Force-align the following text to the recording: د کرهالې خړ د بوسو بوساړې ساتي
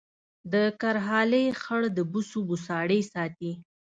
د 0.53 0.53
کرهالې 0.81 1.45
خړ 1.61 1.81
د 1.97 1.99
بوسو 2.11 2.39
بوساړې 2.47 3.01
ساتي 3.13 3.51